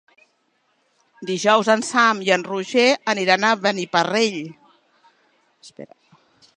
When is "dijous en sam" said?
1.31-2.23